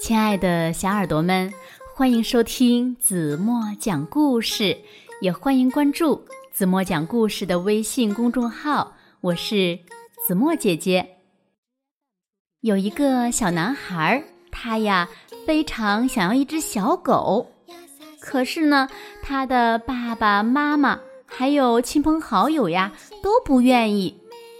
[0.00, 1.52] 亲爱的小耳朵们，
[1.92, 4.78] 欢迎收听子墨讲故事，
[5.20, 8.96] 也欢迎关注子墨讲故事的微信公众号。
[9.20, 9.76] 我是
[10.24, 11.16] 子墨姐姐。
[12.60, 15.08] 有一个小男孩，他呀
[15.44, 17.50] 非常想要一只小狗，
[18.20, 18.88] 可是呢，
[19.20, 24.16] 他的爸爸妈妈还有亲朋好友呀都不愿意，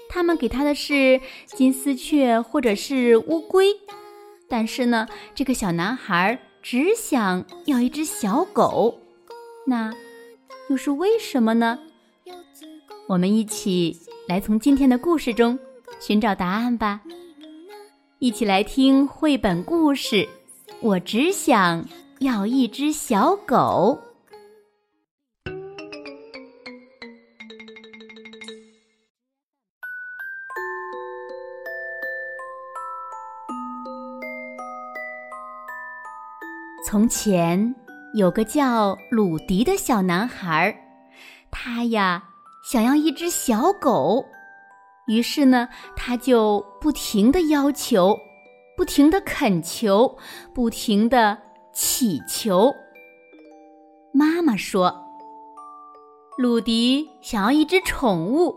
[0.09, 3.77] 他们给他的是金丝雀或者是乌龟。
[4.48, 8.98] 但是呢，这个小男孩只想要一只小狗，
[9.66, 9.93] 那
[10.71, 11.79] 又是为什么呢？
[13.07, 15.59] 我们一起来从今天的故事中
[16.01, 17.01] 寻找答案吧。
[18.19, 20.29] 一起来听绘本故事。
[20.80, 21.85] 我只想
[22.19, 23.99] 要一只小狗。
[36.90, 37.74] 从前
[38.14, 40.74] 有个叫鲁迪的小男孩，
[41.50, 42.24] 他呀
[42.64, 44.24] 想要一只小狗，
[45.06, 48.16] 于是呢，他就不停的要求，
[48.74, 50.16] 不停的恳求，
[50.54, 51.36] 不停的
[51.74, 52.74] 祈求。
[54.10, 54.90] 妈妈说
[56.40, 58.56] ：“鲁迪想要一只宠物，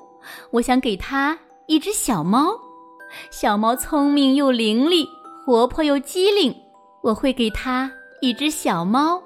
[0.52, 1.38] 我想给他
[1.68, 2.58] 一只小猫。
[3.30, 5.06] 小猫聪明又伶俐，
[5.46, 6.56] 活泼又机灵，
[7.02, 7.92] 我会给他。”
[8.24, 9.24] 一只小猫，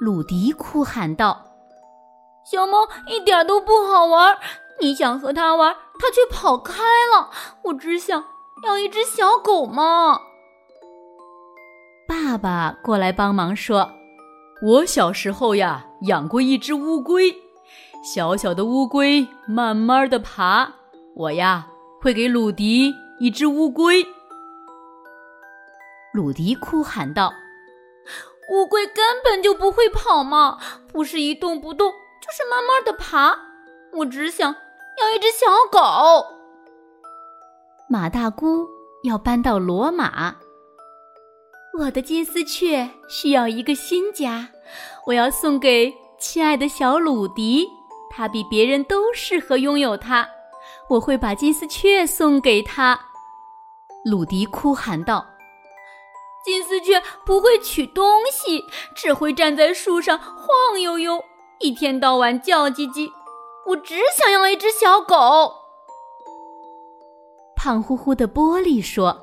[0.00, 1.44] 鲁迪哭喊道
[2.44, 4.36] ：“小猫一点都不好玩，
[4.80, 6.82] 你想和它玩，它却跑开
[7.14, 7.30] 了。
[7.66, 8.24] 我只想
[8.64, 10.20] 要一只小狗嘛。”
[12.08, 13.88] 爸爸过来帮忙说
[14.66, 17.32] ：“我小时候呀，养过一只乌龟，
[18.02, 20.68] 小小的乌龟慢慢的爬，
[21.14, 21.68] 我呀
[22.02, 24.04] 会给鲁迪一只乌龟。”
[26.12, 27.32] 鲁迪哭喊道
[28.50, 30.58] ：“乌龟根本就不会跑嘛，
[30.92, 33.38] 不是一动不动，就是慢慢的爬。
[33.92, 34.52] 我只想
[35.00, 36.26] 要一只小狗。”
[37.88, 38.66] 马大姑
[39.04, 40.34] 要搬到罗马，
[41.78, 44.48] 我的金丝雀需要一个新家，
[45.06, 47.68] 我要送给亲爱的小鲁迪，
[48.10, 50.28] 他比别人都适合拥有它。
[50.88, 52.98] 我会把金丝雀送给他。”
[54.04, 55.24] 鲁迪哭喊道。
[56.44, 58.64] 金丝雀不会取东西，
[58.94, 61.22] 只会站在树上晃悠悠，
[61.58, 63.12] 一天到晚叫唧唧。
[63.66, 65.54] 我只想要一只小狗。
[67.54, 69.22] 胖乎乎的玻璃说：“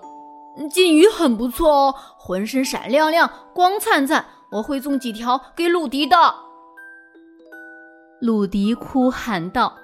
[0.71, 4.25] 金鱼很不错哦，浑身闪亮亮，光灿灿。
[4.51, 6.35] 我会送几条给鲁迪的。”
[8.21, 9.75] 鲁迪哭喊道：“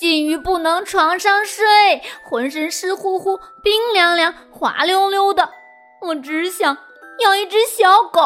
[0.00, 5.50] 金鱼不能床上睡，浑身湿乎乎，冰凉凉，滑溜溜的。”
[6.02, 6.76] 我只想
[7.20, 8.20] 要一只小狗。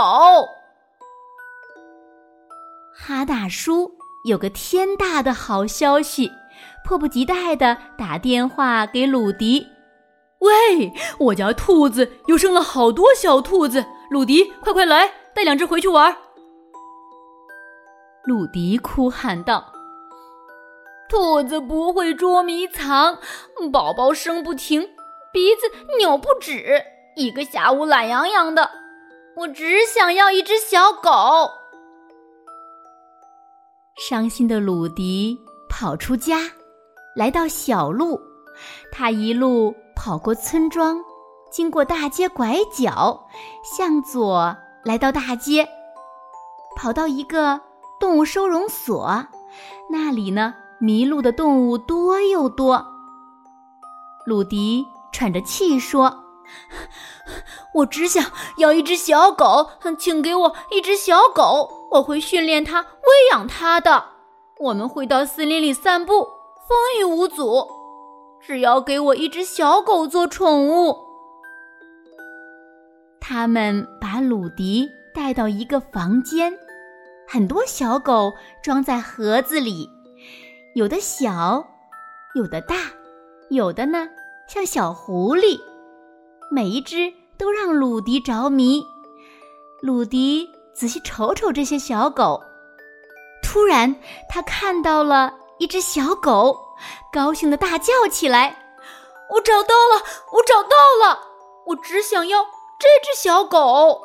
[2.94, 3.92] 哈大叔
[4.24, 6.30] 有个天大的好消息，
[6.84, 9.66] 迫不及待的打电话给鲁迪
[10.40, 16.16] ：“喂，我家兔子又生了好多小兔子，鲁迪，快快来，带两只回去玩。”
[18.24, 19.72] 鲁迪哭喊道
[21.08, 23.18] ：“兔子不会捉迷藏，
[23.72, 24.82] 宝宝生不停，
[25.32, 25.62] 鼻子
[25.98, 26.84] 扭不止。”
[27.14, 28.70] 一个下午懒洋洋的，
[29.36, 31.50] 我只想要一只小狗。
[33.96, 36.38] 伤心的鲁迪跑出家，
[37.14, 38.18] 来到小路。
[38.90, 40.98] 他一路跑过村庄，
[41.50, 43.28] 经过大街拐角，
[43.62, 45.68] 向左来到大街，
[46.76, 47.60] 跑到一个
[48.00, 49.26] 动物收容所。
[49.90, 52.86] 那里呢，迷路的动物多又多。
[54.24, 56.18] 鲁迪喘着气说。
[57.74, 64.04] 我只想要一只小狗，请给我一只小狗，我会训练它、喂养它的。
[64.60, 66.22] 我们会到森林里散步，
[66.68, 67.66] 风雨无阻。
[68.40, 70.96] 只要给我一只小狗做宠物。
[73.20, 76.52] 他们把鲁迪带到一个房间，
[77.26, 78.32] 很多小狗
[78.62, 79.88] 装在盒子里，
[80.74, 81.64] 有的小，
[82.34, 82.76] 有的大，
[83.48, 84.08] 有的呢
[84.48, 85.60] 像小狐狸。
[86.50, 88.86] 每一只都让鲁迪着迷。
[89.80, 92.40] 鲁迪仔细瞅瞅这些小狗，
[93.42, 93.94] 突然
[94.28, 96.56] 他看到了一只小狗，
[97.12, 98.56] 高兴的大叫起来
[99.34, 100.02] ：“我找到了！
[100.32, 101.18] 我找到了！
[101.66, 102.44] 我只想要
[102.78, 104.00] 这只小狗！”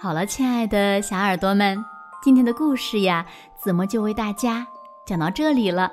[0.00, 1.84] 好了，亲爱的小耳朵们，
[2.22, 3.26] 今天的故事呀，
[3.56, 4.66] 子墨就为大家
[5.04, 5.90] 讲到这里了。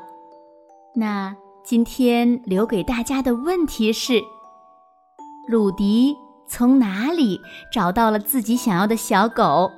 [0.97, 4.21] 那今天留给大家的问题是：
[5.49, 6.15] 鲁迪
[6.47, 9.69] 从哪里找到了自己想要的小狗？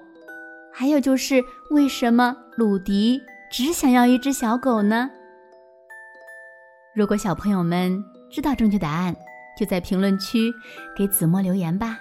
[0.71, 3.19] 还有就是，为什么鲁迪
[3.51, 5.09] 只想要一只小狗呢？
[6.93, 9.15] 如果小朋友们知道正确答案，
[9.57, 10.53] 就在评论区
[10.95, 11.97] 给子墨留言吧。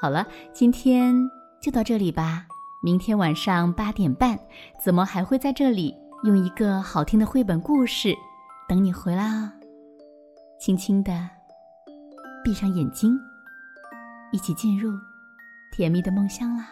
[0.00, 1.16] 好了，今天
[1.60, 2.46] 就到这里吧。
[2.80, 4.38] 明天晚上八点半，
[4.78, 5.92] 子墨还会在这里
[6.26, 8.12] 用一个好听的绘本故事
[8.68, 9.52] 等你回来哦。
[10.58, 11.12] 轻轻的
[12.42, 13.16] 闭上眼睛，
[14.32, 14.90] 一起进入
[15.70, 16.66] 甜蜜的梦乡啦。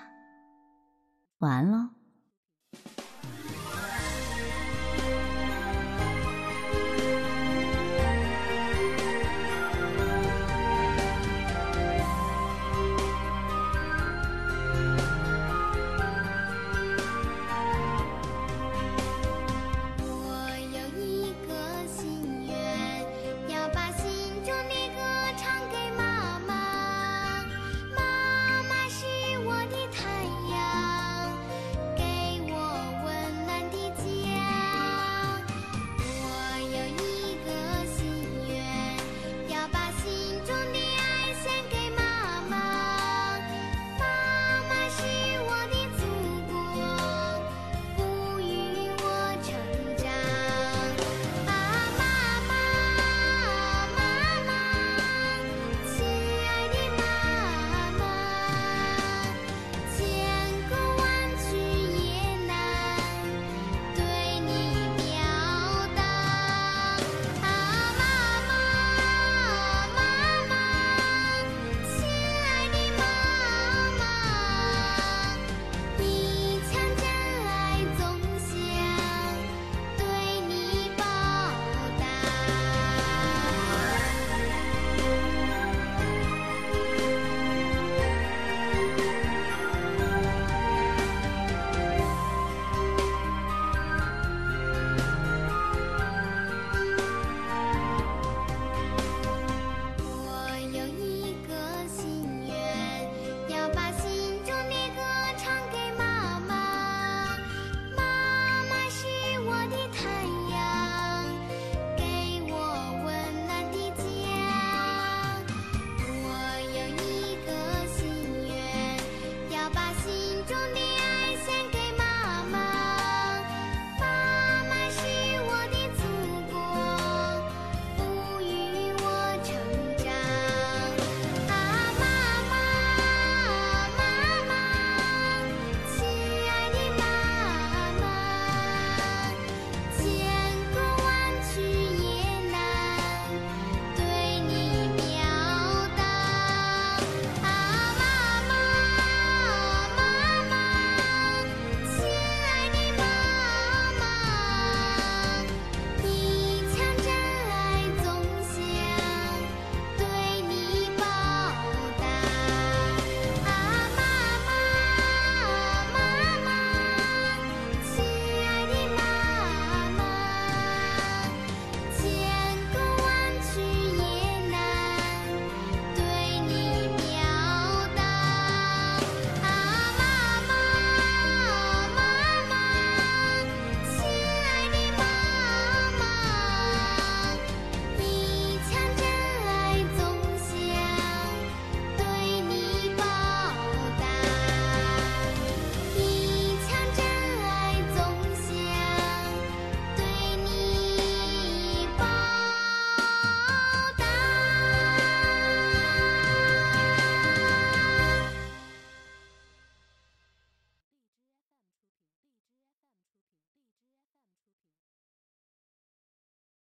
[1.38, 1.88] 晚安喽。